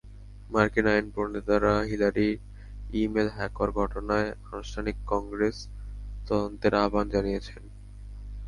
মার্কিন 0.49 0.87
আইনপ্রণেতারা 0.91 1.73
হিলারির 1.89 2.35
email 2.93 3.29
hack 3.35 3.53
হওয়ার 3.55 3.71
ঘটনায় 3.79 4.29
আনুষ্ঠানিক 4.47 4.95
কংগ্রেস 5.11 5.57
তদন্তের 6.27 6.73
আহ্বান 6.75 7.05
জানিয়েছে। 7.09 7.55